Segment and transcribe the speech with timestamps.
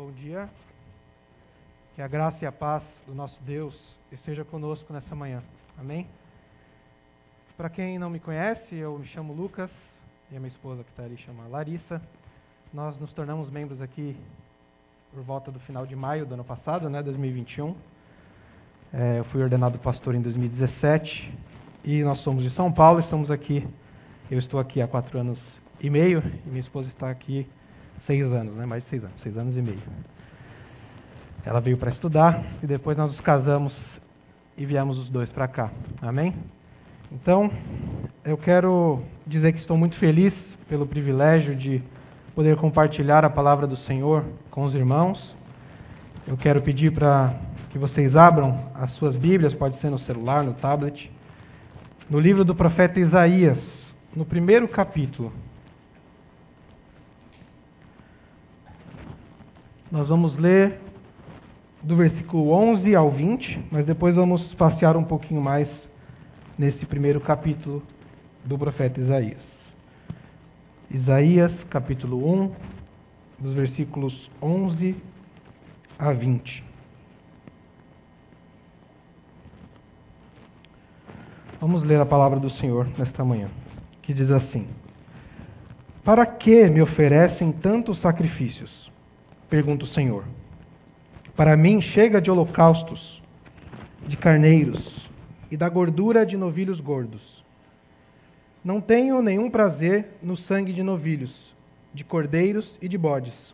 [0.00, 0.48] bom dia.
[1.94, 5.42] Que a graça e a paz do nosso Deus esteja conosco nessa manhã.
[5.78, 6.06] Amém?
[7.54, 9.70] Para quem não me conhece, eu me chamo Lucas
[10.32, 12.00] e a minha esposa que está ali chama Larissa.
[12.72, 14.16] Nós nos tornamos membros aqui
[15.12, 17.76] por volta do final de maio do ano passado, né, 2021.
[18.94, 21.30] É, eu fui ordenado pastor em 2017
[21.84, 23.68] e nós somos de São Paulo, estamos aqui.
[24.30, 27.46] Eu estou aqui há quatro anos e meio e minha esposa está aqui
[28.00, 28.66] seis anos, né?
[28.66, 29.78] mais de seis anos, seis anos e meio.
[31.44, 34.00] Ela veio para estudar e depois nós nos casamos
[34.56, 35.70] e viemos os dois para cá.
[36.02, 36.34] Amém?
[37.12, 37.50] Então,
[38.24, 41.82] eu quero dizer que estou muito feliz pelo privilégio de
[42.34, 45.34] poder compartilhar a palavra do Senhor com os irmãos.
[46.26, 47.34] Eu quero pedir para
[47.70, 51.10] que vocês abram as suas Bíblias, pode ser no celular, no tablet,
[52.08, 55.32] no livro do profeta Isaías, no primeiro capítulo.
[59.90, 60.78] Nós vamos ler
[61.82, 65.88] do versículo 11 ao 20, mas depois vamos passear um pouquinho mais
[66.56, 67.82] nesse primeiro capítulo
[68.44, 69.58] do profeta Isaías.
[70.88, 72.52] Isaías, capítulo 1,
[73.36, 74.94] dos versículos 11
[75.98, 76.62] a 20.
[81.60, 83.48] Vamos ler a palavra do Senhor nesta manhã,
[84.00, 84.68] que diz assim:
[86.04, 88.89] Para que me oferecem tantos sacrifícios?
[89.50, 90.22] Pergunta o Senhor.
[91.34, 93.20] Para mim chega de holocaustos,
[94.06, 95.10] de carneiros
[95.50, 97.44] e da gordura de novilhos gordos.
[98.64, 101.52] Não tenho nenhum prazer no sangue de novilhos,
[101.92, 103.52] de cordeiros e de bodes.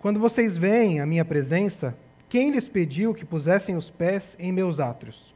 [0.00, 1.94] Quando vocês veem a minha presença,
[2.26, 5.34] quem lhes pediu que pusessem os pés em meus átrios?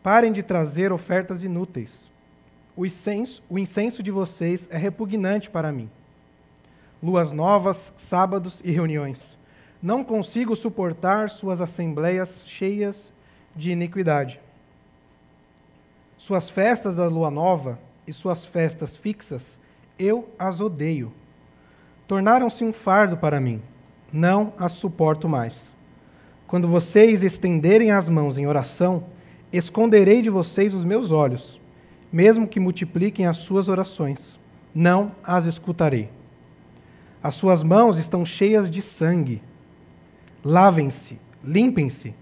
[0.00, 2.08] Parem de trazer ofertas inúteis.
[2.76, 5.90] O incenso, o incenso de vocês é repugnante para mim
[7.02, 9.36] luas novas, sábados e reuniões.
[9.82, 13.12] Não consigo suportar suas assembleias cheias
[13.54, 14.40] de iniquidade.
[16.16, 19.58] Suas festas da lua nova e suas festas fixas,
[19.98, 21.12] eu as odeio.
[22.08, 23.62] Tornaram-se um fardo para mim.
[24.12, 25.70] Não as suporto mais.
[26.46, 29.04] Quando vocês estenderem as mãos em oração,
[29.52, 31.60] esconderei de vocês os meus olhos,
[32.10, 34.38] mesmo que multipliquem as suas orações.
[34.74, 36.08] Não as escutarei.
[37.22, 39.42] As suas mãos estão cheias de sangue.
[40.44, 42.14] Lavem-se, limpem-se,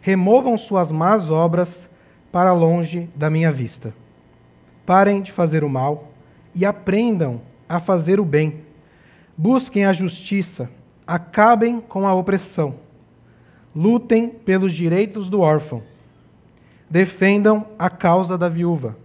[0.00, 1.88] removam suas más obras
[2.30, 3.92] para longe da minha vista.
[4.86, 6.08] Parem de fazer o mal
[6.54, 8.60] e aprendam a fazer o bem.
[9.36, 10.70] Busquem a justiça,
[11.06, 12.76] acabem com a opressão.
[13.74, 15.82] Lutem pelos direitos do órfão.
[16.88, 18.96] Defendam a causa da viúva.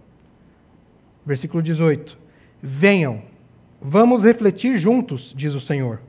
[1.26, 2.16] Versículo 18.
[2.62, 3.22] Venham
[3.86, 6.00] Vamos refletir juntos, diz o Senhor.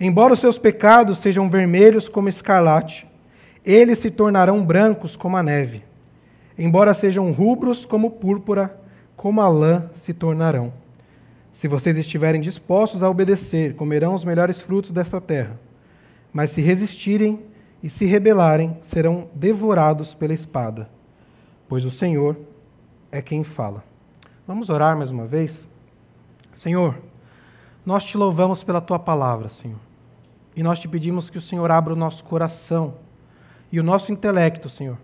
[0.00, 3.06] Embora os seus pecados sejam vermelhos como escarlate,
[3.62, 5.84] eles se tornarão brancos como a neve.
[6.56, 8.80] Embora sejam rubros como púrpura,
[9.14, 10.72] como a lã se tornarão.
[11.52, 15.60] Se vocês estiverem dispostos a obedecer, comerão os melhores frutos desta terra.
[16.32, 17.40] Mas se resistirem
[17.82, 20.88] e se rebelarem, serão devorados pela espada.
[21.68, 22.34] Pois o Senhor
[23.12, 23.84] é quem fala.
[24.46, 25.68] Vamos orar mais uma vez?
[26.54, 26.98] Senhor,
[27.84, 29.78] nós te louvamos pela tua palavra, Senhor.
[30.56, 32.94] E nós te pedimos que o Senhor abra o nosso coração
[33.70, 34.96] e o nosso intelecto, Senhor,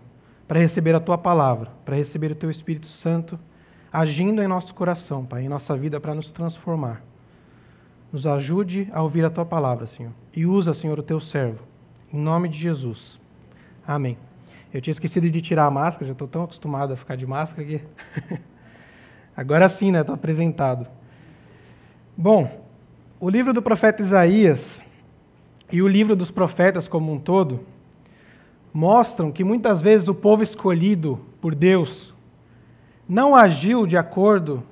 [0.47, 3.37] para receber a tua palavra, para receber o teu Espírito Santo
[3.91, 7.03] agindo em nosso coração, Pai, em nossa vida para nos transformar.
[8.11, 10.11] Nos ajude a ouvir a tua palavra, Senhor.
[10.33, 11.63] E usa, Senhor, o teu servo.
[12.13, 13.19] Em nome de Jesus.
[13.85, 14.17] Amém.
[14.73, 17.67] Eu tinha esquecido de tirar a máscara, já estou tão acostumado a ficar de máscara
[17.67, 17.81] que.
[19.35, 20.01] Agora sim, né?
[20.01, 20.87] Estou apresentado.
[22.15, 22.65] Bom,
[23.19, 24.83] o livro do profeta Isaías
[25.71, 27.61] e o livro dos profetas como um todo
[28.73, 32.13] mostram que muitas vezes o povo escolhido por Deus
[33.07, 34.63] não agiu de acordo,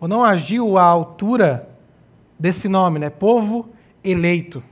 [0.00, 1.68] ou não agiu à altura
[2.38, 3.10] desse nome, né?
[3.10, 3.68] Povo
[4.02, 4.62] eleito,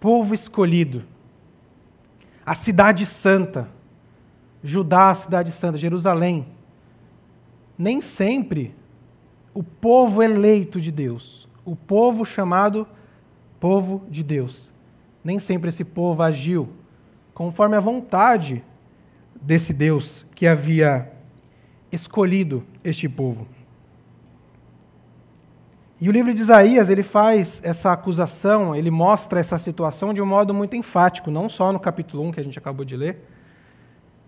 [0.00, 1.04] povo escolhido.
[2.44, 3.68] A cidade santa,
[4.64, 6.46] Judá, a cidade santa, Jerusalém.
[7.78, 8.74] Nem sempre
[9.54, 12.86] o povo eleito de Deus, o povo chamado
[13.60, 14.70] povo de Deus.
[15.22, 16.68] Nem sempre esse povo agiu
[17.32, 18.64] conforme a vontade
[19.40, 21.10] desse Deus que havia
[21.90, 23.46] escolhido este povo.
[26.00, 30.26] E o livro de Isaías, ele faz essa acusação, ele mostra essa situação de um
[30.26, 33.24] modo muito enfático, não só no capítulo 1 que a gente acabou de ler,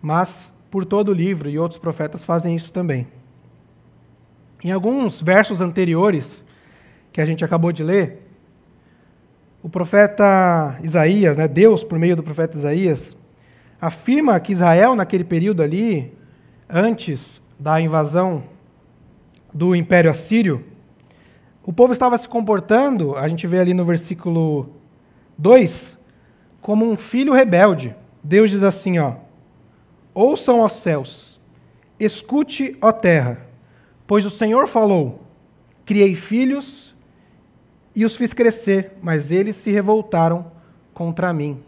[0.00, 3.08] mas por todo o livro, e outros profetas fazem isso também.
[4.64, 6.42] Em alguns versos anteriores,
[7.12, 8.20] que a gente acabou de ler,
[9.62, 13.14] o profeta Isaías, né, Deus, por meio do profeta Isaías,
[13.78, 16.10] afirma que Israel, naquele período ali,
[16.66, 18.44] antes da invasão
[19.52, 20.64] do Império Assírio,
[21.62, 24.70] o povo estava se comportando, a gente vê ali no versículo
[25.36, 25.98] 2,
[26.62, 27.94] como um filho rebelde.
[28.22, 29.16] Deus diz assim, ó:
[30.14, 31.38] Ouçam, ó céus,
[32.00, 33.43] escute, ó terra,
[34.06, 35.20] pois o Senhor falou:
[35.84, 36.94] Criei filhos
[37.94, 40.50] e os fiz crescer, mas eles se revoltaram
[40.92, 41.60] contra mim.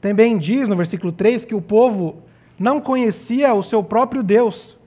[0.00, 2.22] Também diz no versículo 3 que o povo
[2.58, 4.78] não conhecia o seu próprio Deus.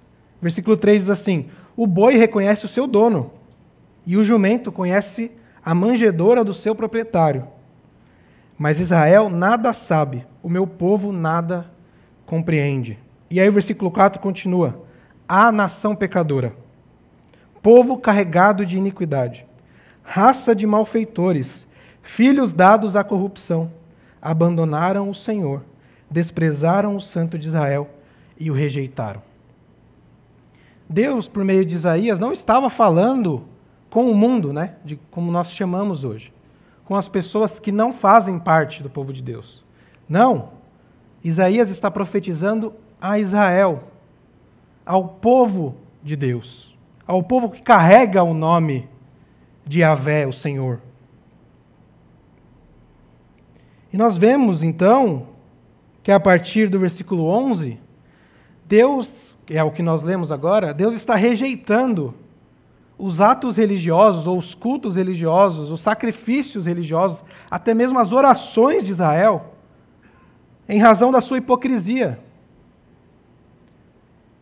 [0.42, 3.32] Versículo 3 diz assim: O boi reconhece o seu dono,
[4.06, 5.32] e o jumento conhece
[5.64, 7.48] a manjedora do seu proprietário.
[8.58, 11.70] Mas Israel nada sabe, o meu povo nada
[12.26, 12.98] compreende.
[13.30, 14.84] E aí o versículo 4 continua:
[15.34, 16.54] A nação pecadora,
[17.62, 19.46] povo carregado de iniquidade.
[20.04, 21.70] Raça de malfeitores,
[22.02, 23.72] filhos dados à corrupção,
[24.22, 25.64] abandonaram o Senhor,
[26.10, 27.90] desprezaram o Santo de Israel
[28.38, 29.22] e o rejeitaram.
[30.90, 33.46] Deus, por meio de Isaías, não estava falando
[33.90, 36.34] com o mundo, né, de como nós chamamos hoje,
[36.84, 39.64] com as pessoas que não fazem parte do povo de Deus.
[40.10, 40.50] Não.
[41.24, 43.91] Isaías está profetizando a Israel,
[44.86, 46.76] ao povo de Deus,
[47.06, 48.88] ao povo que carrega o nome
[49.66, 50.82] de Yahvé, o Senhor.
[53.94, 55.28] E nós vemos, então,
[56.02, 57.78] que a partir do versículo 11,
[58.66, 62.14] Deus, que é o que nós lemos agora, Deus está rejeitando
[62.98, 68.92] os atos religiosos, ou os cultos religiosos, os sacrifícios religiosos, até mesmo as orações de
[68.92, 69.56] Israel,
[70.70, 72.20] em razão da sua hipocrisia,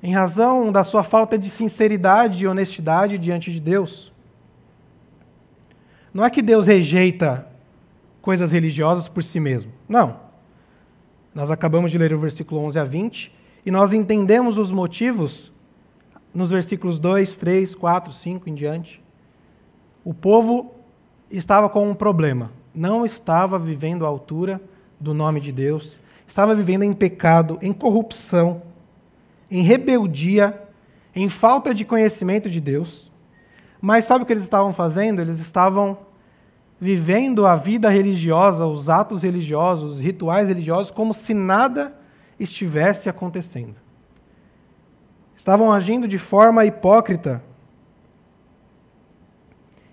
[0.02, 4.12] em razão da sua falta de sinceridade e honestidade diante de Deus.
[6.14, 7.48] Não é que Deus rejeita
[8.22, 9.72] coisas religiosas por si mesmo.
[9.88, 10.18] Não.
[11.34, 13.34] Nós acabamos de ler o versículo 11 a 20
[13.66, 15.52] e nós entendemos os motivos
[16.34, 19.02] nos versículos 2, 3, 4, 5 em diante.
[20.04, 20.74] O povo
[21.30, 22.52] estava com um problema.
[22.74, 24.62] Não estava vivendo à altura
[25.00, 26.00] do nome de Deus.
[26.26, 28.62] Estava vivendo em pecado, em corrupção,
[29.50, 30.62] em rebeldia,
[31.16, 33.12] em falta de conhecimento de Deus.
[33.82, 35.22] Mas sabe o que eles estavam fazendo?
[35.22, 35.98] Eles estavam
[36.80, 41.94] vivendo a vida religiosa, os atos religiosos, os rituais religiosos, como se nada
[42.40, 43.76] estivesse acontecendo.
[45.36, 47.44] Estavam agindo de forma hipócrita.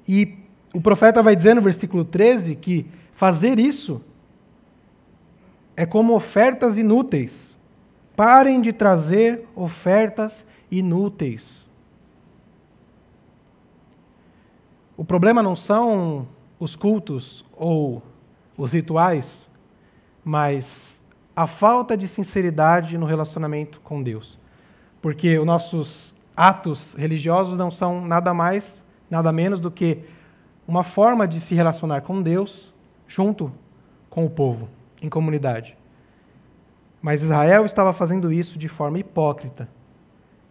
[0.06, 0.38] E
[0.72, 4.02] o profeta vai dizer no versículo 13 que fazer isso
[5.76, 7.45] é como ofertas inúteis.
[8.16, 11.66] Parem de trazer ofertas inúteis.
[14.96, 16.26] O problema não são
[16.58, 18.02] os cultos ou
[18.56, 19.50] os rituais,
[20.24, 21.02] mas
[21.36, 24.38] a falta de sinceridade no relacionamento com Deus.
[25.02, 29.98] Porque os nossos atos religiosos não são nada mais, nada menos do que
[30.66, 32.74] uma forma de se relacionar com Deus
[33.06, 33.52] junto
[34.08, 34.68] com o povo,
[35.02, 35.76] em comunidade.
[37.06, 39.68] Mas Israel estava fazendo isso de forma hipócrita,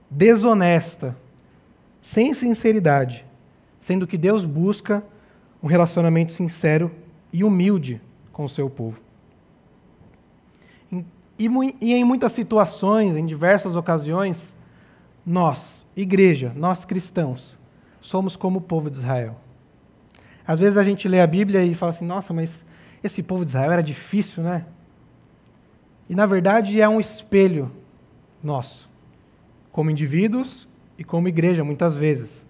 [0.10, 1.16] desonesta,
[2.02, 3.25] sem sinceridade
[3.86, 5.04] sendo que Deus busca
[5.62, 6.92] um relacionamento sincero
[7.31, 9.00] e humilde com o seu povo.
[11.38, 14.56] E, em muitas situações, em diversas ocasiões,
[15.24, 17.59] nós, igreja, nós cristãos,
[18.02, 19.35] somos como o povo de Israel.
[20.47, 22.66] Às vezes a gente lê a Bíblia e fala assim: nossa, mas
[23.04, 24.66] esse povo de Israel era difícil, né?
[26.09, 27.71] E na verdade é um espelho
[28.44, 28.90] nosso,
[29.71, 32.45] como indivíduos e como igreja, muitas vezes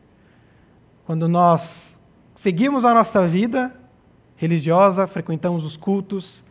[1.06, 2.00] quando nós
[2.34, 3.72] seguimos a nossa vida
[4.36, 6.44] religiosa, frequentamos os cultos,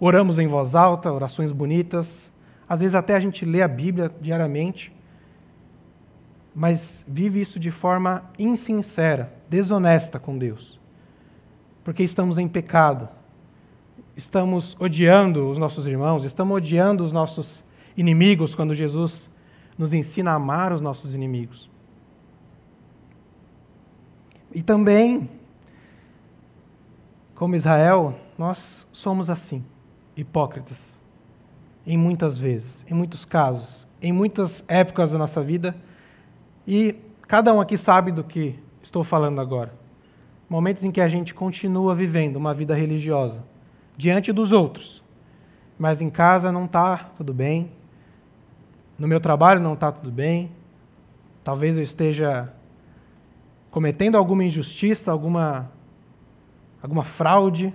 [0.00, 2.30] oramos em voz alta, orações bonitas,
[2.66, 4.90] às vezes até a gente lê a Bíblia diariamente,
[6.54, 10.80] mas vive isso de forma insincera, desonesta com Deus.
[11.84, 13.10] Porque estamos em pecado,
[14.18, 17.62] estamos odiando os nossos irmãos, estamos odiando os nossos
[17.96, 19.30] inimigos quando Jesus
[19.78, 21.70] nos ensina a amar os nossos inimigos.
[24.52, 25.30] E também,
[27.36, 29.64] como Israel, nós somos assim,
[30.16, 30.98] hipócritas,
[31.86, 35.76] em muitas vezes, em muitos casos, em muitas épocas da nossa vida.
[36.66, 39.72] E cada um aqui sabe do que estou falando agora.
[40.50, 43.44] Momentos em que a gente continua vivendo uma vida religiosa
[43.98, 45.02] diante dos outros,
[45.76, 47.72] mas em casa não está tudo bem,
[48.96, 50.52] no meu trabalho não está tudo bem,
[51.42, 52.54] talvez eu esteja
[53.72, 55.70] cometendo alguma injustiça, alguma,
[56.80, 57.74] alguma fraude,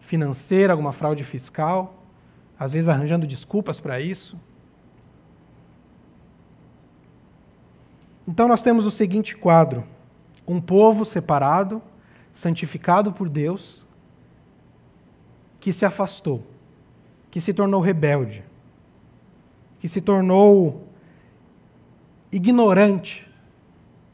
[0.00, 2.02] financeira, alguma fraude fiscal,
[2.58, 4.36] às vezes arranjando desculpas para isso.
[8.26, 9.84] Então nós temos o seguinte quadro:
[10.46, 11.80] um povo separado,
[12.32, 13.86] santificado por Deus,
[15.60, 16.42] que se afastou,
[17.30, 18.42] que se tornou rebelde,
[19.78, 20.88] que se tornou
[22.32, 23.28] ignorante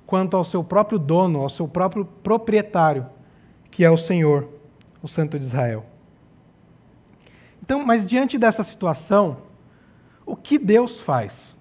[0.07, 3.07] quanto ao seu próprio dono, ao seu próprio proprietário,
[3.71, 4.49] que é o Senhor,
[5.03, 5.87] o Santo de Israel.
[7.63, 9.39] Então, mas diante dessa situação,
[10.25, 11.57] o que Deus faz?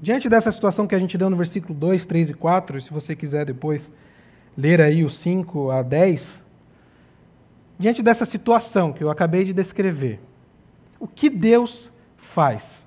[0.00, 3.16] Diante dessa situação que a gente deu no versículo 2, 3 e 4, se você
[3.16, 3.90] quiser depois
[4.56, 6.42] ler aí os 5 a 10,
[7.78, 10.20] diante dessa situação que eu acabei de descrever,
[10.98, 12.86] o que Deus faz?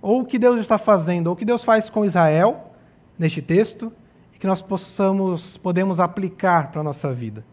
[0.00, 2.72] Ou o que Deus está fazendo, ou o que Deus faz com Israel
[3.18, 3.92] neste texto
[4.34, 7.44] e que nós possamos podemos aplicar para a nossa vida.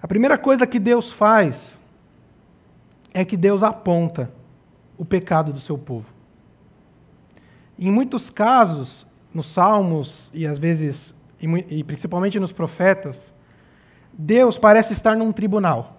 [0.00, 1.78] A primeira coisa que Deus faz
[3.12, 4.30] é que Deus aponta
[4.96, 6.12] o pecado do seu povo.
[7.78, 13.32] Em muitos casos, nos Salmos e às vezes, e principalmente nos profetas,
[14.16, 15.98] Deus parece estar num tribunal,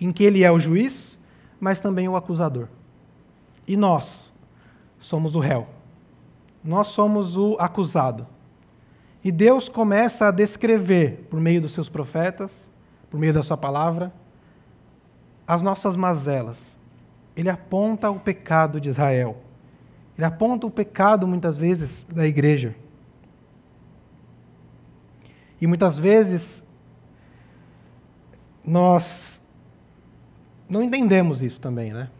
[0.00, 1.18] em que Ele é o juiz,
[1.58, 2.68] mas também o acusador.
[3.66, 4.32] E nós
[4.98, 5.66] somos o réu.
[6.62, 8.26] Nós somos o acusado.
[9.22, 12.68] E Deus começa a descrever, por meio dos seus profetas,
[13.10, 14.12] por meio da sua palavra,
[15.46, 16.78] as nossas mazelas.
[17.36, 19.38] Ele aponta o pecado de Israel.
[20.16, 22.74] Ele aponta o pecado, muitas vezes, da igreja.
[25.60, 26.62] E muitas vezes
[28.66, 29.40] nós
[30.68, 32.10] não entendemos isso também, né?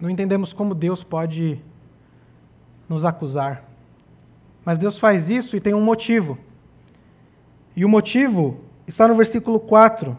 [0.00, 1.60] Não entendemos como Deus pode
[2.88, 3.64] nos acusar.
[4.64, 6.38] Mas Deus faz isso e tem um motivo.
[7.74, 10.16] E o motivo está no versículo 4,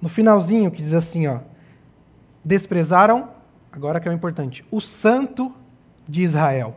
[0.00, 1.40] no finalzinho, que diz assim: ó,
[2.44, 3.30] Desprezaram
[3.72, 5.52] agora que é o importante, o santo
[6.08, 6.76] de Israel.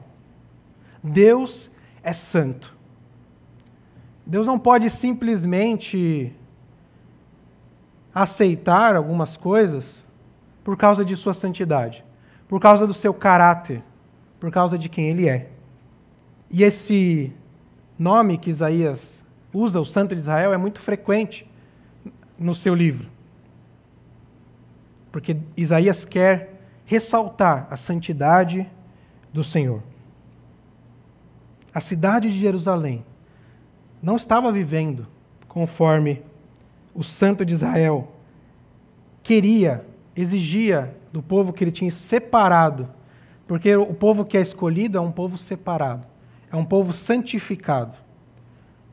[1.04, 1.70] Deus
[2.04, 2.76] é santo.
[4.26, 6.36] Deus não pode simplesmente
[8.14, 10.06] aceitar algumas coisas
[10.64, 12.04] por causa de sua santidade,
[12.48, 13.84] por causa do seu caráter,
[14.40, 15.50] por causa de quem ele é.
[16.50, 17.34] E esse
[17.98, 19.24] nome que Isaías
[19.54, 21.50] usa, o Santo de Israel, é muito frequente
[22.38, 23.10] no seu livro.
[25.12, 28.70] Porque Isaías quer ressaltar a santidade
[29.34, 29.84] do Senhor.
[31.74, 33.06] A cidade de Jerusalém
[34.02, 35.08] não estava vivendo
[35.48, 36.24] conforme
[37.00, 38.10] o santo de Israel
[39.24, 42.90] queria, exigia do povo que ele tinha separado,
[43.48, 46.06] porque o povo que é escolhido é um povo separado,
[46.52, 47.98] é um povo santificado,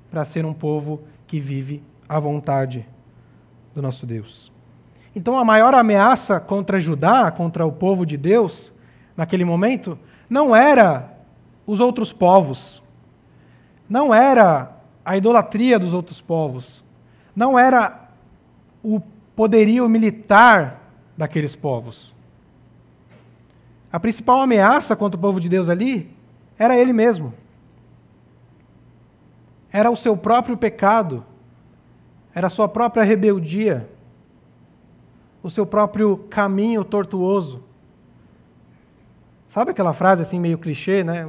[0.08, 2.86] para ser um povo que vive à vontade
[3.74, 4.52] do nosso Deus.
[5.12, 8.72] Então, a maior ameaça contra Judá, contra o povo de Deus,
[9.16, 9.98] naquele momento,
[10.30, 11.12] não era
[11.66, 12.80] os outros povos,
[13.88, 16.85] não era a idolatria dos outros povos,
[17.36, 18.08] não era
[18.82, 19.00] o
[19.36, 20.82] poderio militar
[21.16, 22.14] daqueles povos.
[23.92, 26.10] A principal ameaça contra o povo de Deus ali
[26.58, 27.32] era ele mesmo.
[29.70, 31.24] Era o seu próprio pecado,
[32.34, 33.88] era a sua própria rebeldia
[35.46, 37.62] o seu próprio caminho tortuoso.
[39.46, 41.24] Sabe aquela frase assim meio clichê, né?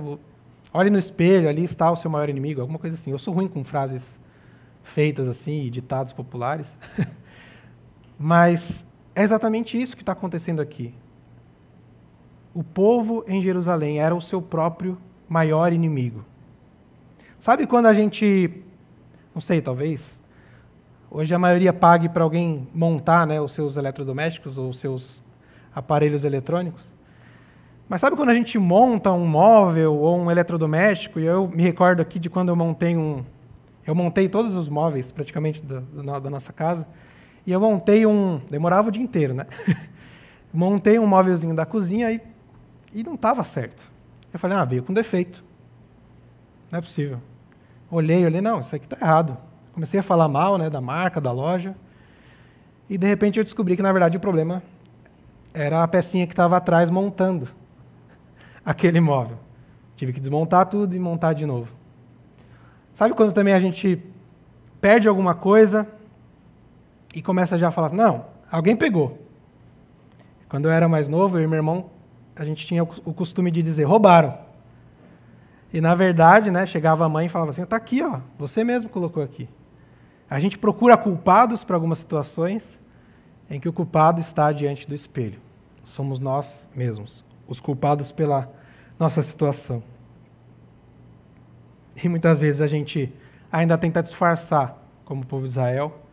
[0.73, 3.11] Olhe no espelho, ali está o seu maior inimigo, alguma coisa assim.
[3.11, 4.19] Eu sou ruim com frases
[4.87, 6.77] feitas assim ditados populares.
[8.17, 10.93] Mas é exatamente isso que está acontecendo aqui.
[12.53, 14.97] O povo em Jerusalém era o seu próprio
[15.29, 16.25] maior inimigo.
[17.39, 18.63] Sabe quando a gente,
[19.35, 20.19] não sei, talvez
[21.09, 25.23] Hoje a maioria pague para alguém montar né, os seus eletrodomésticos ou os seus
[25.73, 26.91] aparelhos eletrônicos.
[27.87, 32.01] Mas sabe quando a gente monta um móvel ou um eletrodoméstico, e eu me recordo
[32.01, 33.23] aqui de quando eu montei um.
[33.87, 36.85] Eu montei todos os móveis praticamente da, da nossa casa,
[37.45, 38.41] e eu montei um.
[38.49, 39.45] Demorava o dia inteiro, né?
[40.53, 42.21] montei um móvelzinho da cozinha e,
[42.93, 43.89] e não estava certo.
[44.33, 45.41] Eu falei, ah, veio com defeito.
[46.69, 47.21] Não é possível.
[47.89, 49.37] Olhei, olhei, não, isso aqui está errado.
[49.73, 51.73] Comecei a falar mal né, da marca, da loja.
[52.89, 54.61] E de repente eu descobri que, na verdade, o problema
[55.53, 57.47] era a pecinha que estava atrás montando
[58.65, 59.37] aquele móvel.
[59.95, 61.76] Tive que desmontar tudo e montar de novo.
[62.97, 64.03] Sabe quando também a gente
[64.81, 65.87] perde alguma coisa
[67.13, 69.21] e começa já a falar: não, alguém pegou.
[70.49, 71.91] Quando eu era mais novo, eu e meu irmão,
[72.35, 74.35] a gente tinha o costume de dizer: roubaram.
[75.71, 78.89] E na verdade, né, chegava a mãe e falava assim: está aqui, ó, você mesmo
[78.89, 79.47] colocou aqui.
[80.27, 82.79] A gente procura culpados para algumas situações
[83.47, 85.39] em que o culpado está diante do espelho.
[85.83, 88.51] Somos nós mesmos, os culpados pela
[88.97, 89.83] nossa situação.
[92.03, 93.11] E muitas vezes a gente
[93.51, 96.03] ainda tenta disfarçar, como o povo de Israel,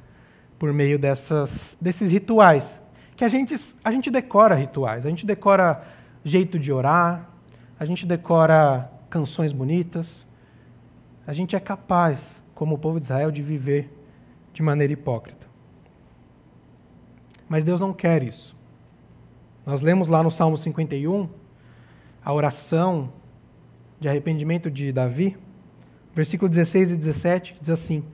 [0.59, 2.83] por meio dessas, desses rituais.
[3.17, 5.85] Que a gente, a gente decora rituais, a gente decora
[6.25, 7.29] jeito de orar,
[7.79, 10.27] a gente decora canções bonitas,
[11.27, 13.91] a gente é capaz, como o povo de Israel, de viver
[14.53, 15.47] de maneira hipócrita.
[17.49, 18.57] Mas Deus não quer isso.
[19.67, 21.29] Nós lemos lá no Salmo 51
[22.25, 23.13] a oração
[24.01, 25.37] de arrependimento de Davi,
[26.15, 28.05] versículo 16 e 17, diz assim: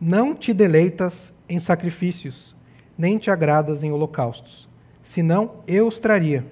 [0.00, 2.56] Não te deleitas em sacrifícios,
[2.96, 4.68] nem te agradas em holocaustos,
[5.02, 6.44] senão eu os traria.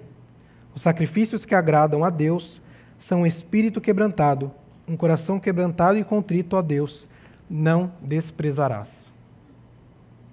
[0.75, 2.61] Os sacrifícios que agradam a Deus
[2.99, 4.53] são um espírito quebrantado,
[4.87, 7.09] um coração quebrantado e contrito a Deus,
[7.49, 9.13] não desprezarás.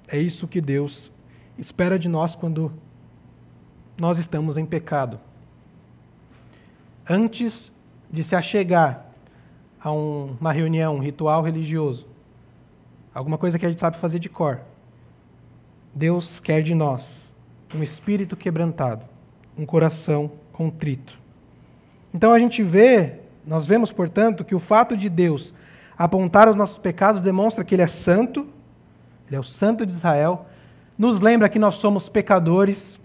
[0.08, 1.12] É isso que Deus
[1.58, 2.72] espera de nós quando
[3.98, 5.20] nós estamos em pecado.
[7.10, 7.72] Antes
[8.12, 9.12] de se achegar
[9.84, 12.08] a um, uma reunião, um ritual religioso,
[13.13, 14.62] alguma coisa que a gente sabe fazer de cor,
[15.94, 17.34] Deus quer de nós
[17.75, 19.06] um espírito quebrantado,
[19.58, 21.20] um coração contrito.
[22.13, 25.54] Então a gente vê, nós vemos, portanto, que o fato de Deus
[25.98, 28.48] apontar os nossos pecados demonstra que Ele é santo,
[29.28, 30.46] Ele é o santo de Israel,
[30.98, 33.00] nos lembra que nós somos pecadores,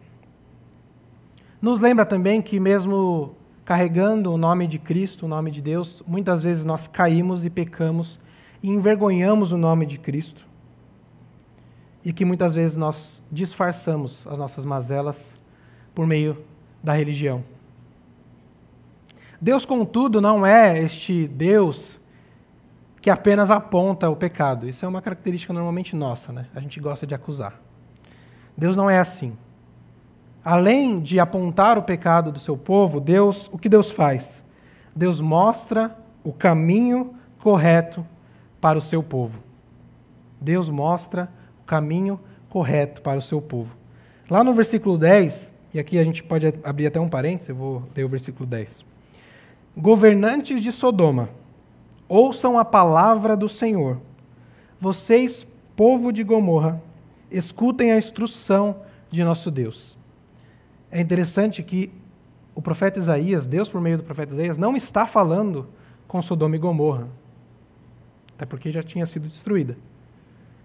[1.60, 3.34] nos lembra também que, mesmo
[3.68, 8.18] carregando o nome de Cristo, o nome de Deus, muitas vezes nós caímos e pecamos
[8.62, 10.46] e envergonhamos o nome de Cristo.
[12.02, 15.34] E que muitas vezes nós disfarçamos as nossas mazelas
[15.94, 16.42] por meio
[16.82, 17.44] da religião.
[19.38, 22.00] Deus, contudo, não é este Deus
[23.02, 24.66] que apenas aponta o pecado.
[24.66, 26.46] Isso é uma característica normalmente nossa, né?
[26.54, 27.60] A gente gosta de acusar.
[28.56, 29.36] Deus não é assim.
[30.44, 34.42] Além de apontar o pecado do seu povo, Deus, o que Deus faz?
[34.94, 38.06] Deus mostra o caminho correto
[38.60, 39.40] para o seu povo.
[40.40, 41.28] Deus mostra
[41.60, 43.76] o caminho correto para o seu povo.
[44.30, 47.82] Lá no versículo 10, e aqui a gente pode abrir até um parênteses, eu vou
[47.94, 48.84] ler o versículo 10.
[49.76, 51.28] Governantes de Sodoma,
[52.08, 54.00] ouçam a palavra do Senhor.
[54.80, 55.46] Vocês,
[55.76, 56.80] povo de Gomorra,
[57.30, 58.76] escutem a instrução
[59.10, 59.97] de nosso Deus.
[60.90, 61.92] É interessante que
[62.54, 65.68] o profeta Isaías, Deus por meio do profeta Isaías, não está falando
[66.06, 67.08] com Sodoma e Gomorra,
[68.34, 69.76] até porque já tinha sido destruída.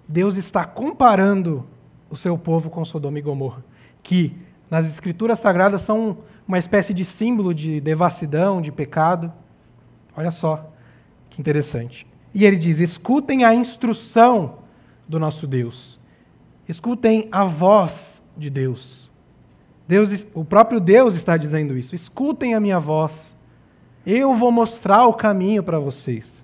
[0.07, 1.65] Deus está comparando
[2.09, 3.63] o seu povo com Sodoma e Gomorra,
[4.01, 4.35] que
[4.69, 9.31] nas escrituras sagradas são uma espécie de símbolo de devassidão, de pecado.
[10.15, 10.71] Olha só
[11.29, 12.07] que interessante.
[12.33, 14.59] E ele diz: escutem a instrução
[15.07, 15.99] do nosso Deus.
[16.67, 19.11] Escutem a voz de Deus.
[19.87, 21.95] Deus, o próprio Deus está dizendo isso.
[21.95, 23.35] Escutem a minha voz.
[24.05, 26.43] Eu vou mostrar o caminho para vocês.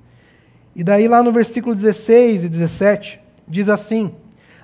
[0.76, 4.14] E daí lá no versículo 16 e 17 diz assim: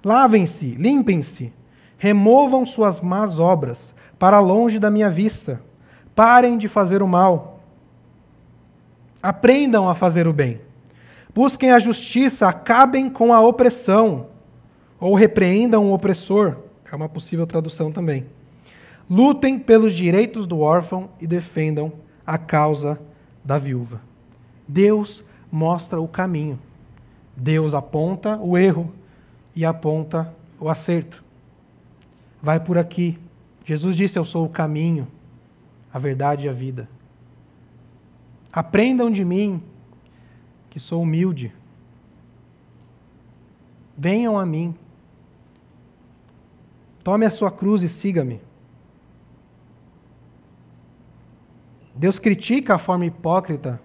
[0.03, 1.51] Lavem-se, limpem-se,
[1.97, 5.61] removam suas más obras para longe da minha vista.
[6.13, 7.59] Parem de fazer o mal.
[9.21, 10.61] Aprendam a fazer o bem.
[11.33, 14.27] Busquem a justiça, acabem com a opressão
[14.99, 16.55] ou repreendam o opressor,
[16.89, 18.25] é uma possível tradução também.
[19.09, 21.93] Lutem pelos direitos do órfão e defendam
[22.25, 22.99] a causa
[23.43, 24.01] da viúva.
[24.67, 26.59] Deus mostra o caminho.
[27.37, 28.91] Deus aponta o erro
[29.55, 31.23] e aponta o acerto.
[32.41, 33.19] Vai por aqui.
[33.63, 35.07] Jesus disse: Eu sou o caminho,
[35.93, 36.89] a verdade e a vida.
[38.51, 39.61] Aprendam de mim,
[40.69, 41.53] que sou humilde.
[43.97, 44.75] Venham a mim.
[47.03, 48.41] Tome a sua cruz e siga-me.
[51.95, 53.81] Deus critica a forma hipócrita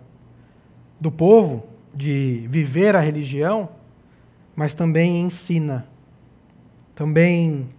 [0.98, 3.68] do povo de viver a religião,
[4.56, 5.86] mas também ensina,
[6.94, 7.70] também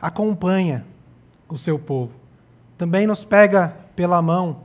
[0.00, 0.86] acompanha
[1.48, 2.14] o seu povo,
[2.78, 4.60] também nos pega pela mão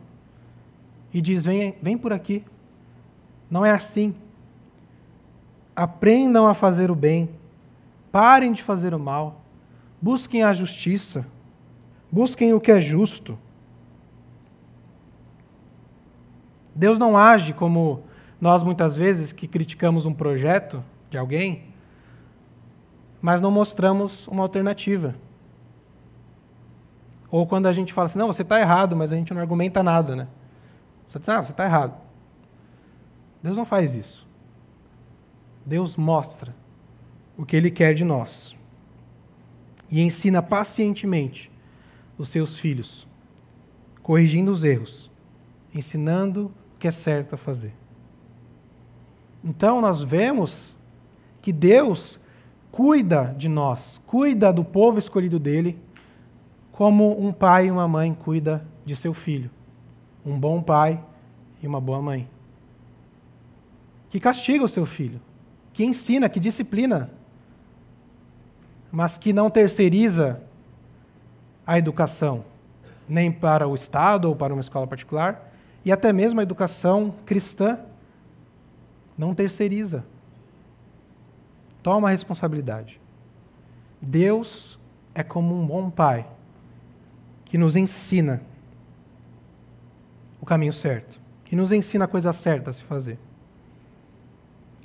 [1.12, 2.44] e diz: vem, vem por aqui.
[3.50, 4.14] Não é assim.
[5.76, 7.30] Aprendam a fazer o bem,
[8.12, 9.42] parem de fazer o mal.
[10.02, 11.26] Busquem a justiça.
[12.12, 13.38] Busquem o que é justo.
[16.76, 18.04] Deus não age como
[18.40, 21.64] nós muitas vezes que criticamos um projeto de alguém,
[23.22, 25.16] mas não mostramos uma alternativa.
[27.32, 29.82] Ou quando a gente fala assim, não, você está errado, mas a gente não argumenta
[29.82, 30.28] nada, né?
[31.08, 31.96] Você diz, ah, você está errado.
[33.42, 34.28] Deus não faz isso.
[35.66, 36.54] Deus mostra
[37.38, 38.56] o que Ele quer de nós
[39.90, 41.52] e ensina pacientemente
[42.18, 43.08] os seus filhos,
[44.02, 45.12] corrigindo os erros,
[45.74, 47.74] ensinando que é certo a fazer.
[49.44, 50.76] Então, nós vemos
[51.42, 52.20] que Deus
[52.72, 55.80] cuida de nós, cuida do povo escolhido dele,
[56.72, 59.50] como um pai e uma mãe cuida de seu filho.
[60.26, 61.02] Um bom pai
[61.62, 62.28] e uma boa mãe.
[64.10, 65.22] Que castiga o seu filho,
[65.72, 67.12] que ensina, que disciplina,
[68.92, 70.42] mas que não terceiriza
[71.66, 72.44] a educação,
[73.08, 75.54] nem para o Estado ou para uma escola particular,
[75.86, 77.80] e até mesmo a educação cristã,
[79.15, 80.04] não terceiriza.
[81.84, 83.00] Toma a responsabilidade.
[84.02, 84.80] Deus
[85.13, 86.28] é como um bom pai
[87.45, 88.41] que nos ensina
[90.41, 93.19] o caminho certo, que nos ensina a coisa certa a se fazer.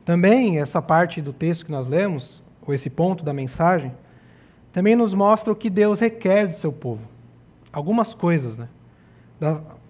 [0.04, 3.92] Também essa parte do texto que nós lemos, ou esse ponto da mensagem,
[4.70, 7.08] também nos mostra o que Deus requer do seu povo.
[7.72, 8.68] Algumas coisas, né?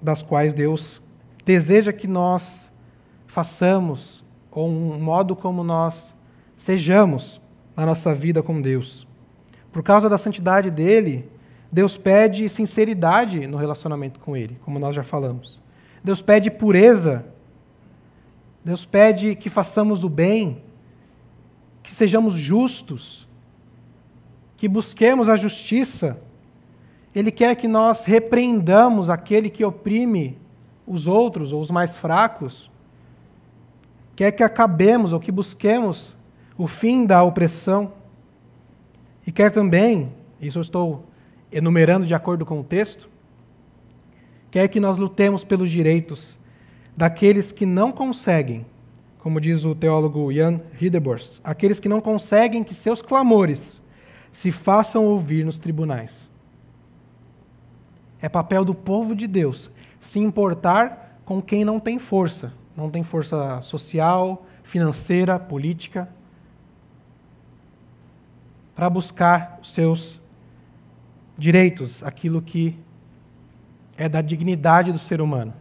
[0.01, 1.03] Das quais Deus
[1.45, 2.71] deseja que nós
[3.27, 6.15] façamos, ou um modo como nós
[6.57, 7.41] sejamos
[7.77, 9.07] na nossa vida com Deus.
[9.73, 11.29] Por causa da santidade dele,
[11.71, 15.61] Deus pede sinceridade no relacionamento com Ele, como nós já falamos.
[16.03, 17.27] Deus pede pureza.
[18.65, 20.63] Deus pede que façamos o bem,
[21.83, 23.27] que sejamos justos,
[24.57, 26.21] que busquemos a justiça.
[27.15, 30.39] Ele quer que nós repreendamos aquele que oprime
[30.87, 32.71] os outros ou os mais fracos.
[34.15, 36.17] Quer que acabemos ou que busquemos
[36.57, 37.93] o fim da opressão.
[39.27, 41.05] E quer também, isso eu estou
[41.51, 43.09] enumerando de acordo com o texto,
[44.51, 46.39] quer que nós lutemos pelos direitos
[46.97, 48.65] daqueles que não conseguem,
[49.19, 53.83] como diz o teólogo Jan Hidebors, aqueles que não conseguem que seus clamores
[54.31, 56.30] se façam ouvir nos tribunais.
[58.21, 63.03] É papel do povo de Deus se importar com quem não tem força, não tem
[63.03, 66.09] força social, financeira, política,
[68.75, 70.21] para buscar os seus
[71.37, 72.79] direitos, aquilo que
[73.97, 75.53] é da dignidade do ser humano.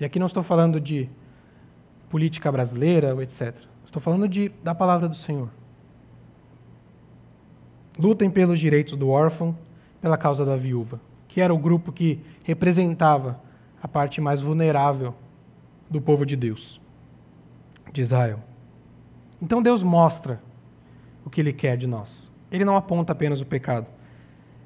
[0.00, 1.08] E aqui não estou falando de
[2.08, 3.54] política brasileira, etc.
[3.84, 5.50] Estou falando de, da palavra do Senhor.
[7.98, 9.56] Lutem pelos direitos do órfão,
[10.00, 11.00] pela causa da viúva,
[11.36, 13.38] que era o grupo que representava
[13.82, 15.14] a parte mais vulnerável
[15.90, 16.80] do povo de Deus,
[17.92, 18.40] de Israel.
[19.42, 20.40] Então Deus mostra
[21.26, 22.32] o que Ele quer de nós.
[22.50, 23.86] Ele não aponta apenas o pecado,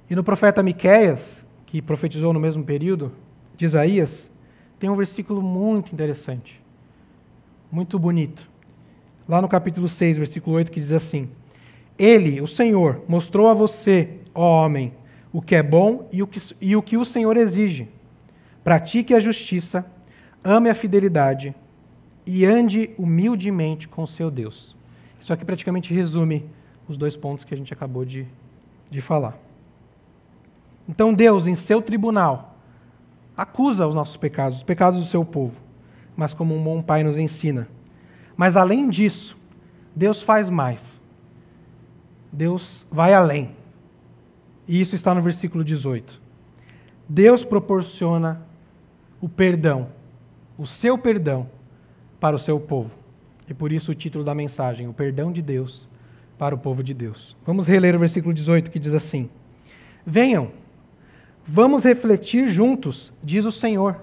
[0.09, 3.11] e no profeta Miqueias, que profetizou no mesmo período
[3.57, 4.31] de Isaías,
[4.79, 6.63] tem um versículo muito interessante,
[7.69, 8.49] muito bonito.
[9.29, 11.31] Lá no capítulo 6, versículo 8, que diz assim:
[11.99, 15.00] Ele, o Senhor, mostrou a você, ó homem,
[15.33, 17.89] o que é bom e o que, e o, que o Senhor exige.
[18.65, 19.85] Pratique a justiça,
[20.43, 21.55] ame a fidelidade
[22.27, 24.77] e ande humildemente com o seu Deus.
[25.21, 26.49] Isso aqui praticamente resume
[26.89, 28.27] os dois pontos que a gente acabou de,
[28.91, 29.39] de falar.
[30.89, 32.57] Então Deus, em seu tribunal,
[33.37, 35.61] acusa os nossos pecados, os pecados do seu povo,
[36.17, 37.69] mas como um bom pai nos ensina.
[38.37, 39.37] Mas além disso,
[39.95, 41.01] Deus faz mais.
[42.33, 43.55] Deus vai além.
[44.71, 46.23] E isso está no versículo 18.
[47.09, 48.41] Deus proporciona
[49.21, 49.89] o perdão,
[50.57, 51.51] o seu perdão,
[52.21, 52.95] para o seu povo.
[53.49, 55.89] E por isso o título da mensagem, o perdão de Deus
[56.39, 57.37] para o povo de Deus.
[57.45, 59.29] Vamos reler o versículo 18 que diz assim:
[60.07, 60.53] Venham,
[61.45, 64.01] Vamos refletir juntos, diz o Senhor.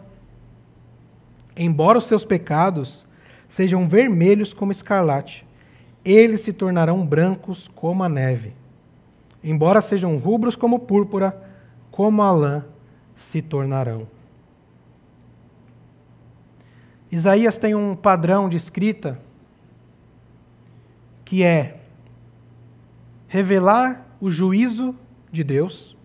[1.55, 3.07] Embora os seus pecados
[3.47, 5.47] sejam vermelhos como escarlate,
[6.03, 8.53] eles se tornarão brancos como a neve.
[9.43, 11.41] Embora sejam rubros como púrpura,
[11.91, 12.65] como a lã
[13.15, 14.07] se tornarão.
[17.11, 19.19] Isaías tem um padrão de escrita
[21.23, 21.79] que é
[23.27, 24.95] revelar o juízo
[25.31, 25.97] de Deus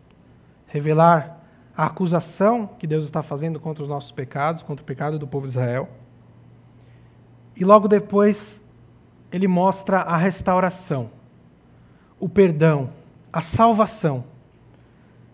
[0.72, 1.44] revelar
[1.76, 5.46] a acusação que Deus está fazendo contra os nossos pecados, contra o pecado do povo
[5.46, 5.86] de Israel.
[7.54, 8.62] E logo depois,
[9.30, 11.10] ele mostra a restauração,
[12.18, 12.88] o perdão,
[13.32, 14.24] a salvação.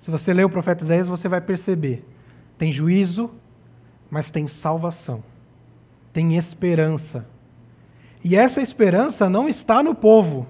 [0.00, 2.06] Se você ler o profeta Isaías, você vai perceber:
[2.56, 3.30] tem juízo,
[4.10, 5.22] mas tem salvação,
[6.12, 7.26] tem esperança.
[8.22, 10.46] E essa esperança não está no povo,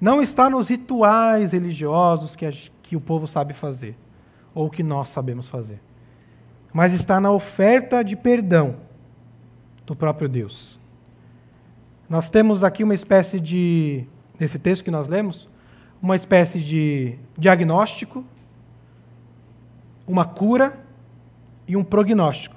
[0.00, 3.96] não está nos rituais religiosos que, a, que o povo sabe fazer
[4.54, 5.80] ou que nós sabemos fazer.
[6.72, 8.76] Mas está na oferta de perdão
[9.84, 10.78] do próprio Deus.
[12.08, 14.04] Nós temos aqui uma espécie de,
[14.38, 15.48] nesse texto que nós lemos,
[16.02, 18.24] uma espécie de diagnóstico,
[20.06, 20.78] uma cura
[21.68, 22.56] e um prognóstico.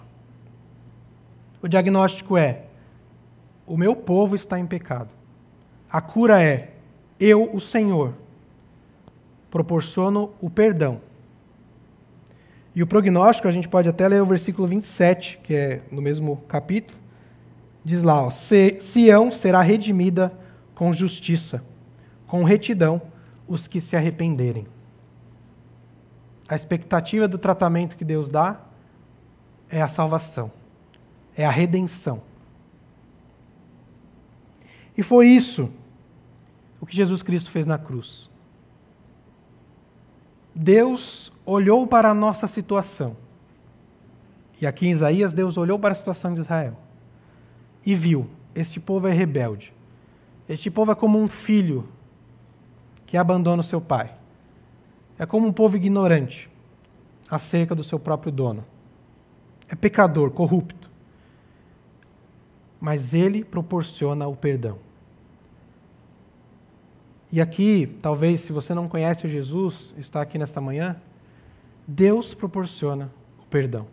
[1.62, 2.63] O diagnóstico é:
[3.65, 5.10] o meu povo está em pecado.
[5.89, 6.73] A cura é:
[7.19, 8.13] eu, o Senhor,
[9.51, 11.01] proporciono o perdão.
[12.75, 16.38] E o prognóstico, a gente pode até ler o versículo 27, que é no mesmo
[16.47, 16.99] capítulo.
[17.86, 20.34] Diz lá: ó, Sião será redimida
[20.73, 21.63] com justiça,
[22.25, 23.01] com retidão,
[23.54, 24.66] os que se arrependerem.
[26.50, 28.60] A expectativa do tratamento que Deus dá
[29.70, 30.52] é a salvação,
[31.38, 32.22] é a redenção.
[34.98, 35.72] E foi isso
[36.82, 38.28] o que Jesus Cristo fez na cruz.
[40.56, 43.16] Deus olhou para a nossa situação.
[44.60, 46.76] E aqui em Isaías, Deus olhou para a situação de Israel
[47.86, 49.72] e viu: este povo é rebelde.
[50.50, 51.88] Este povo é como um filho
[53.13, 54.12] que abandona o seu pai.
[55.19, 56.49] É como um povo ignorante
[57.30, 58.65] acerca do seu próprio dono.
[59.69, 60.89] É pecador, corrupto.
[62.82, 64.80] Mas ele proporciona o perdão.
[67.32, 70.95] E aqui, talvez, se você não conhece Jesus, está aqui nesta manhã,
[71.88, 73.86] Deus proporciona o perdão.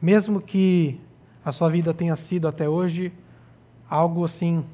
[0.00, 1.00] Mesmo que
[1.44, 3.12] a sua vida tenha sido até hoje
[3.90, 4.64] algo assim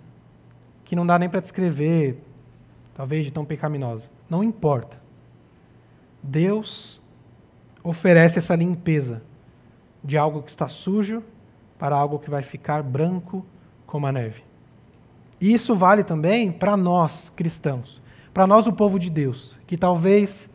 [0.89, 2.19] que não dá nem para descrever,
[2.95, 4.09] talvez de tão pecaminosa.
[4.29, 4.99] Não importa.
[6.23, 6.99] Deus
[7.85, 9.23] oferece essa limpeza
[10.03, 11.23] de algo que está sujo
[11.79, 13.45] para algo que vai ficar branco
[13.87, 14.43] como a neve.
[15.39, 18.01] E isso vale também para nós, cristãos,
[18.33, 20.49] para nós, o povo de Deus, que talvez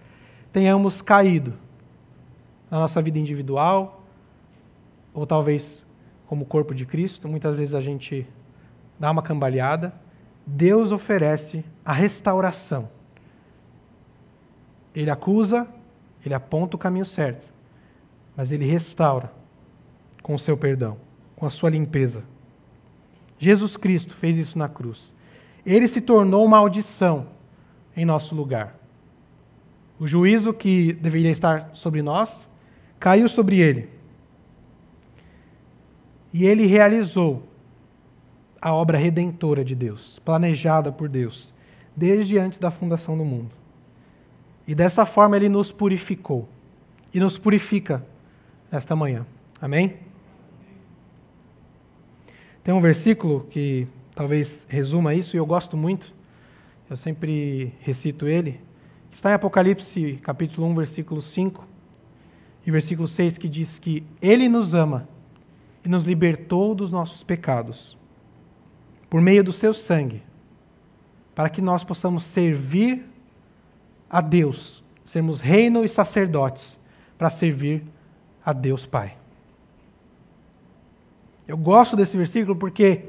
[0.52, 1.54] tenhamos caído
[2.72, 4.04] na nossa vida individual,
[5.14, 5.86] ou talvez
[6.26, 8.28] como corpo de Cristo, muitas vezes a gente
[9.00, 9.94] dá uma cambaleada.
[10.46, 12.90] Deus oferece a restauração.
[14.94, 15.68] Ele acusa,
[16.26, 17.52] ele aponta o caminho certo,
[18.36, 19.32] mas ele restaura
[20.22, 20.98] com o seu perdão,
[21.36, 22.24] com a sua limpeza.
[23.40, 25.14] Jesus Cristo fez isso na cruz.
[25.66, 27.28] Ele se tornou maldição
[27.96, 28.76] em nosso lugar.
[30.00, 32.50] O juízo que deveria estar sobre nós
[33.00, 33.90] caiu sobre ele.
[36.34, 37.44] E ele realizou
[38.64, 41.54] a obra redentora de Deus, planejada por Deus,
[41.94, 43.52] desde antes da fundação do mundo.
[44.66, 46.48] E dessa forma ele nos purificou.
[47.14, 48.06] E nos purifica
[48.72, 49.26] esta manhã.
[49.62, 49.98] Amém?
[52.64, 56.16] Tem um versículo que talvez resuma isso, e eu gosto muito,
[56.90, 58.62] eu sempre recito ele.
[59.12, 61.68] Está em Apocalipse, capítulo 1, versículo 5
[62.66, 65.06] e versículo 6, que diz que Ele nos ama
[65.86, 67.98] e nos libertou dos nossos pecados,
[69.14, 70.24] por meio do seu sangue,
[71.36, 73.06] para que nós possamos servir
[74.10, 76.80] a Deus, sermos reino e sacerdotes,
[77.16, 77.84] para servir
[78.44, 79.16] a Deus Pai.
[81.48, 83.06] Eu gosto desse versículo porque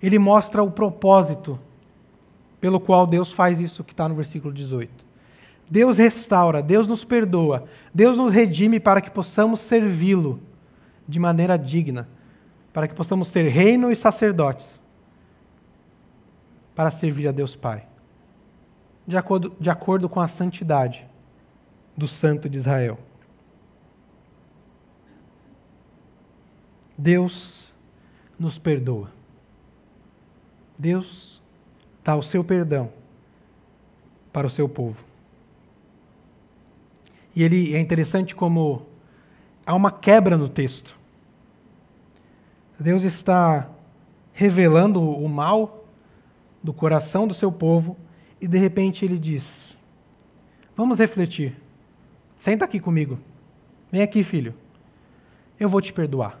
[0.00, 1.58] ele mostra o propósito
[2.60, 5.04] pelo qual Deus faz isso que está no versículo 18.
[5.68, 10.38] Deus restaura, Deus nos perdoa, Deus nos redime para que possamos servi-lo
[11.08, 12.08] de maneira digna,
[12.72, 14.80] para que possamos ser reino e sacerdotes,
[16.74, 17.86] para servir a Deus Pai,
[19.06, 21.06] de acordo, de acordo com a santidade
[21.96, 22.98] do Santo de Israel.
[26.96, 27.74] Deus
[28.38, 29.10] nos perdoa.
[30.78, 31.42] Deus
[32.02, 32.92] dá o seu perdão
[34.32, 35.04] para o seu povo.
[37.34, 38.86] E ele é interessante como
[39.64, 40.98] há uma quebra no texto.
[42.78, 43.70] Deus está
[44.32, 45.81] revelando o mal
[46.62, 47.96] do coração do seu povo
[48.40, 49.76] e de repente ele diz:
[50.76, 51.56] Vamos refletir.
[52.36, 53.18] Senta aqui comigo.
[53.90, 54.54] Vem aqui, filho.
[55.58, 56.40] Eu vou te perdoar.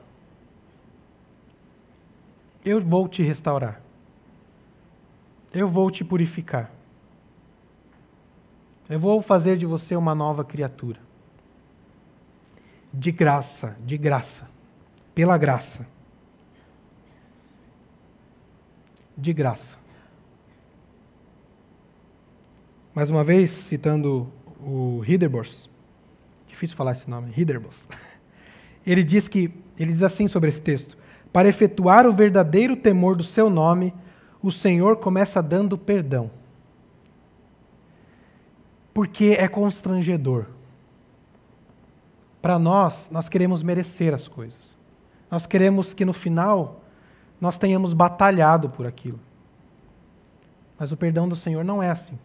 [2.64, 3.80] Eu vou te restaurar.
[5.52, 6.70] Eu vou te purificar.
[8.88, 11.00] Eu vou fazer de você uma nova criatura.
[12.92, 14.48] De graça, de graça.
[15.14, 15.86] Pela graça.
[19.16, 19.81] De graça.
[22.94, 25.70] Mais uma vez, citando o Hiderbos,
[26.46, 27.88] difícil falar esse nome, Hiderbos.
[28.86, 30.98] Ele diz que ele diz assim sobre esse texto:
[31.32, 33.94] para efetuar o verdadeiro temor do seu nome,
[34.42, 36.30] o Senhor começa dando perdão.
[38.92, 40.46] Porque é constrangedor.
[42.42, 44.76] Para nós, nós queremos merecer as coisas.
[45.30, 46.82] Nós queremos que no final
[47.40, 49.18] nós tenhamos batalhado por aquilo.
[50.78, 52.18] Mas o perdão do Senhor não é assim.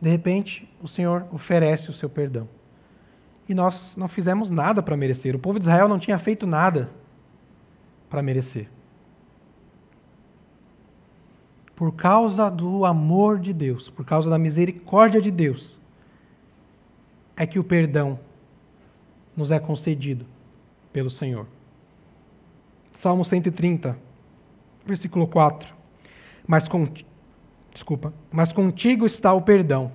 [0.00, 2.48] De repente, o Senhor oferece o seu perdão.
[3.48, 5.34] E nós não fizemos nada para merecer.
[5.34, 6.90] O povo de Israel não tinha feito nada
[8.08, 8.68] para merecer.
[11.74, 15.78] Por causa do amor de Deus, por causa da misericórdia de Deus,
[17.36, 18.18] é que o perdão
[19.36, 20.26] nos é concedido
[20.92, 21.46] pelo Senhor.
[22.92, 23.96] Salmo 130,
[24.84, 25.72] versículo 4.
[26.46, 26.66] Mas
[27.72, 29.92] desculpa, mas contigo está o perdão,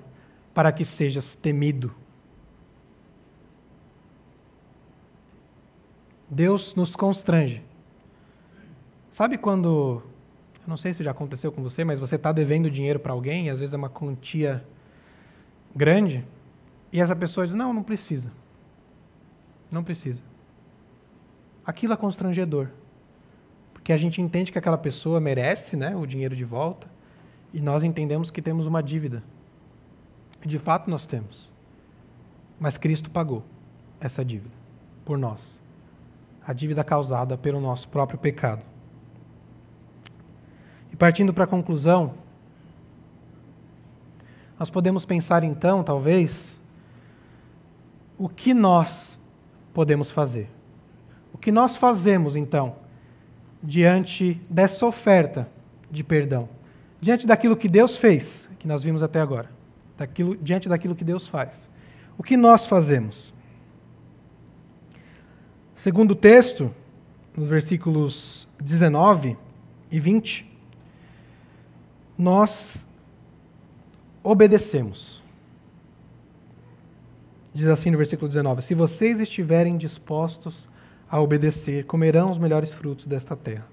[0.54, 1.94] para que sejas temido.
[6.30, 7.64] Deus nos constrange.
[9.12, 10.02] Sabe quando,
[10.62, 13.48] eu não sei se já aconteceu com você, mas você está devendo dinheiro para alguém,
[13.48, 14.66] e às vezes é uma quantia
[15.76, 16.26] grande,
[16.92, 18.32] e essa pessoa diz: Não, não precisa.
[19.72, 20.22] Não precisa.
[21.66, 22.70] Aquilo é constrangedor.
[23.74, 26.88] Porque a gente entende que aquela pessoa merece né, o dinheiro de volta,
[27.54, 29.24] e nós entendemos que temos uma dívida.
[30.46, 31.50] De fato, nós temos.
[32.60, 33.44] Mas Cristo pagou
[34.00, 34.56] essa dívida
[35.06, 35.62] por nós
[36.46, 38.64] a dívida causada pelo nosso próprio pecado.
[40.92, 42.14] E partindo para a conclusão,
[44.60, 46.60] nós podemos pensar então, talvez,
[48.18, 49.20] o que nós
[49.74, 50.50] podemos fazer.
[51.34, 52.76] O que nós fazemos então
[53.62, 55.50] diante dessa oferta
[55.90, 56.48] de perdão?
[57.04, 59.52] Diante daquilo que Deus fez, que nós vimos até agora,
[59.98, 61.70] daquilo, diante daquilo que Deus faz.
[62.18, 63.34] O que nós fazemos?
[65.76, 66.74] Segundo o texto,
[67.36, 69.36] nos versículos 19
[69.92, 70.50] e 20,
[72.18, 72.88] nós
[74.24, 75.22] obedecemos.
[77.54, 80.70] Diz assim no versículo 19: Se vocês estiverem dispostos
[81.12, 83.73] a obedecer, comerão os melhores frutos desta terra.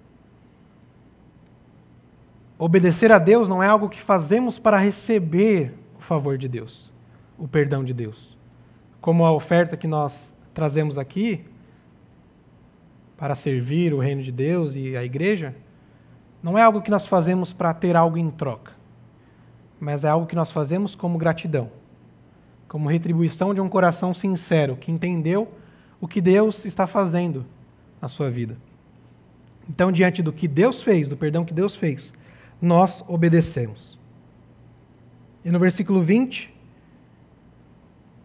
[2.61, 6.92] Obedecer a Deus não é algo que fazemos para receber o favor de Deus,
[7.38, 8.37] o perdão de Deus.
[9.01, 11.42] Como a oferta que nós trazemos aqui,
[13.16, 15.57] para servir o reino de Deus e a igreja,
[16.42, 18.73] não é algo que nós fazemos para ter algo em troca,
[19.81, 21.70] mas é algo que nós fazemos como gratidão,
[22.68, 25.51] como retribuição de um coração sincero que entendeu
[25.99, 27.46] o que Deus está fazendo
[28.03, 28.59] na sua vida.
[29.66, 32.12] Então, diante do que Deus fez, do perdão que Deus fez,
[32.61, 33.99] nós obedecemos.
[35.44, 36.53] E no versículo 20,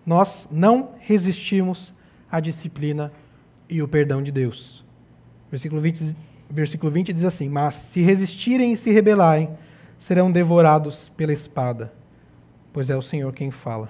[0.06, 1.93] nós não resistimos
[2.30, 3.12] à disciplina
[3.69, 4.84] e o perdão de Deus.
[5.50, 6.15] Versículo 20,
[6.50, 9.50] versículo 20 diz assim: Mas se resistirem e se rebelarem,
[9.98, 11.93] serão devorados pela espada,
[12.74, 13.89] pois é o Senhor quem fala.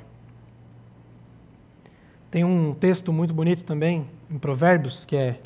[2.29, 5.39] Tem um texto muito bonito também, em Provérbios, que é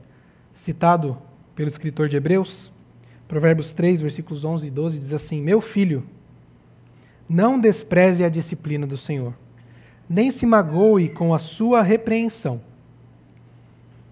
[0.54, 1.18] citado
[1.56, 2.72] pelo escritor de Hebreus.
[3.30, 6.04] Provérbios 3, versículos 11 e 12 diz assim: Meu filho,
[7.30, 9.34] não despreze a disciplina do Senhor,
[10.10, 12.60] nem se magoe com a sua repreensão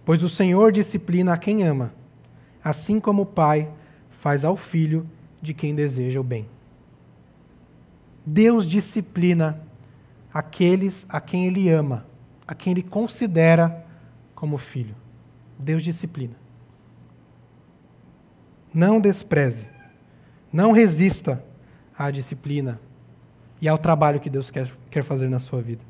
[0.08, 1.94] Pois o Senhor disciplina a quem ama,
[2.64, 3.68] assim como o Pai
[4.10, 5.06] faz ao filho
[5.42, 6.48] de quem deseja o bem.
[8.26, 9.62] Deus disciplina
[10.34, 12.06] aqueles a quem Ele ama,
[12.48, 13.86] a quem Ele considera
[14.34, 14.96] como filho.
[15.60, 16.38] Deus disciplina.
[18.78, 19.68] Não despreze,
[20.54, 21.44] não resista
[21.98, 22.80] à disciplina
[23.60, 25.82] e ao trabalho que Deus quer, quer fazer na sua vida.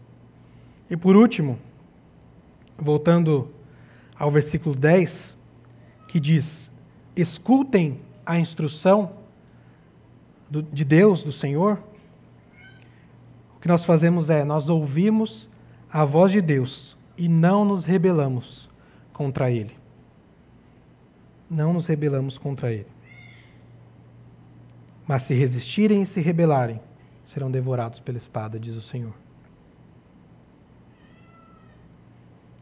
[0.89, 1.59] E por último,
[2.77, 3.51] voltando
[4.17, 5.37] ao versículo 10,
[6.07, 6.71] que diz:
[7.13, 9.11] Escutem a instrução
[10.49, 11.83] do, de Deus, do Senhor.
[13.57, 15.49] O que nós fazemos é, nós ouvimos
[15.91, 18.69] a voz de Deus e não nos rebelamos
[19.11, 19.76] contra Ele.
[21.49, 22.87] Não nos rebelamos contra Ele.
[25.07, 26.81] Mas se resistirem e se rebelarem,
[27.25, 29.13] serão devorados pela espada, diz o Senhor.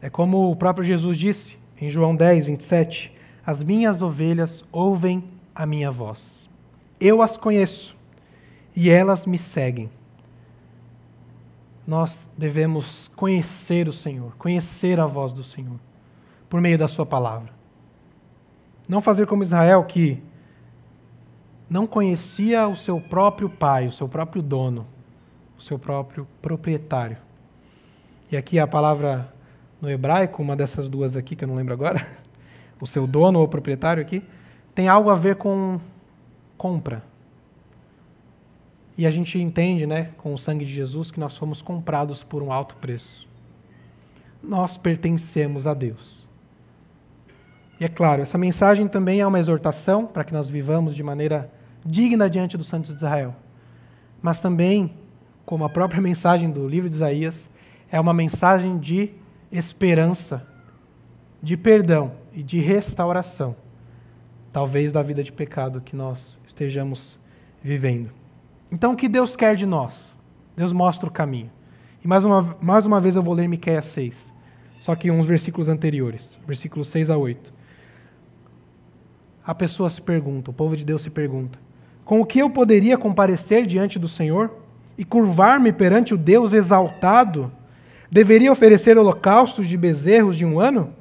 [0.00, 3.12] É como o próprio Jesus disse em João 10, 27:
[3.44, 6.48] As minhas ovelhas ouvem a minha voz.
[7.00, 7.96] Eu as conheço
[8.74, 9.90] e elas me seguem.
[11.86, 15.78] Nós devemos conhecer o Senhor, conhecer a voz do Senhor,
[16.48, 17.55] por meio da Sua palavra.
[18.88, 20.22] Não fazer como Israel, que
[21.68, 24.86] não conhecia o seu próprio pai, o seu próprio dono,
[25.58, 27.16] o seu próprio proprietário.
[28.30, 29.32] E aqui a palavra
[29.80, 32.06] no hebraico, uma dessas duas aqui, que eu não lembro agora,
[32.80, 34.22] o seu dono ou proprietário aqui,
[34.74, 35.80] tem algo a ver com
[36.56, 37.02] compra.
[38.98, 42.42] E a gente entende, né, com o sangue de Jesus, que nós fomos comprados por
[42.42, 43.28] um alto preço.
[44.42, 46.25] Nós pertencemos a Deus.
[47.78, 51.50] E é claro, essa mensagem também é uma exortação para que nós vivamos de maneira
[51.84, 53.36] digna diante dos santos de Israel.
[54.22, 54.94] Mas também,
[55.44, 57.50] como a própria mensagem do livro de Isaías,
[57.90, 59.10] é uma mensagem de
[59.52, 60.46] esperança,
[61.42, 63.54] de perdão e de restauração,
[64.52, 67.18] talvez da vida de pecado que nós estejamos
[67.62, 68.10] vivendo.
[68.72, 70.18] Então, o que Deus quer de nós?
[70.56, 71.50] Deus mostra o caminho.
[72.02, 74.32] E mais uma, mais uma vez eu vou ler Miqueias 6,
[74.80, 77.55] só que uns versículos anteriores, versículos 6 a 8
[79.46, 81.58] a pessoa se pergunta, o povo de Deus se pergunta:
[82.04, 84.50] com o que eu poderia comparecer diante do Senhor
[84.98, 87.52] e curvar-me perante o Deus exaltado?
[88.10, 90.92] Deveria oferecer holocaustos de bezerros de um ano?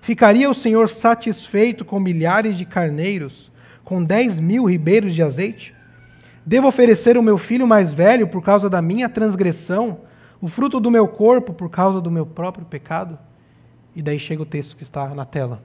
[0.00, 3.50] Ficaria o Senhor satisfeito com milhares de carneiros,
[3.84, 5.74] com dez mil ribeiros de azeite?
[6.44, 10.00] Devo oferecer o meu filho mais velho por causa da minha transgressão,
[10.40, 13.18] o fruto do meu corpo por causa do meu próprio pecado?
[13.94, 15.62] E daí chega o texto que está na tela.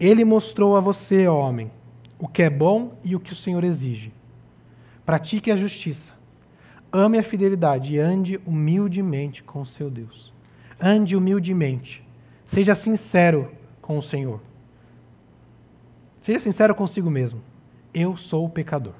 [0.00, 1.70] Ele mostrou a você, homem,
[2.18, 4.14] o que é bom e o que o Senhor exige.
[5.04, 6.14] Pratique a justiça,
[6.90, 10.32] ame a fidelidade e ande humildemente com o seu Deus.
[10.80, 12.02] Ande humildemente.
[12.46, 14.40] Seja sincero com o Senhor.
[16.22, 17.42] Seja sincero consigo mesmo.
[17.92, 18.94] Eu sou o pecador.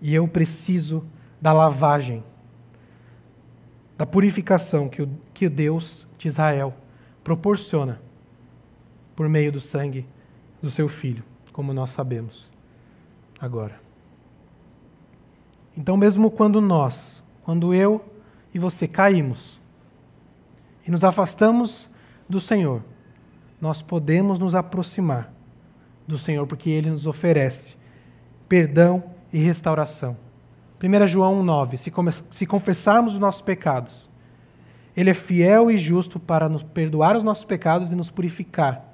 [0.00, 1.04] E eu preciso
[1.40, 2.24] da lavagem,
[3.96, 6.74] da purificação que o, que Deus de Israel
[7.22, 8.00] proporciona
[9.20, 10.06] por meio do sangue
[10.62, 12.50] do seu filho, como nós sabemos
[13.38, 13.78] agora.
[15.76, 18.02] Então, mesmo quando nós, quando eu
[18.54, 19.60] e você caímos
[20.88, 21.86] e nos afastamos
[22.26, 22.82] do Senhor,
[23.60, 25.30] nós podemos nos aproximar
[26.08, 27.76] do Senhor porque Ele nos oferece
[28.48, 30.16] perdão e restauração.
[30.82, 31.92] 1 João 1,9: se,
[32.30, 34.08] se confessarmos os nossos pecados,
[34.96, 38.88] Ele é fiel e justo para nos perdoar os nossos pecados e nos purificar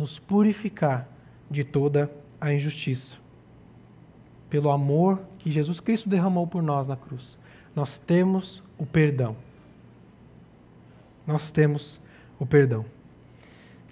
[0.00, 1.06] nos purificar
[1.50, 3.18] de toda a injustiça.
[4.48, 7.38] Pelo amor que Jesus Cristo derramou por nós na cruz,
[7.76, 9.36] nós temos o perdão.
[11.26, 12.00] Nós temos
[12.38, 12.86] o perdão.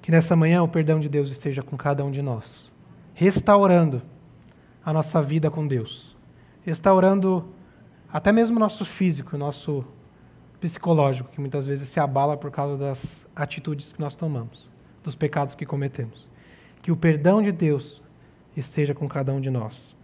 [0.00, 2.72] Que nessa manhã o perdão de Deus esteja com cada um de nós,
[3.12, 4.00] restaurando
[4.82, 6.16] a nossa vida com Deus,
[6.62, 7.52] restaurando
[8.10, 9.84] até mesmo o nosso físico, o nosso
[10.58, 15.54] psicológico, que muitas vezes se abala por causa das atitudes que nós tomamos dos pecados
[15.54, 16.28] que cometemos.
[16.80, 18.02] Que o perdão de Deus
[18.56, 19.97] esteja com cada um de nós.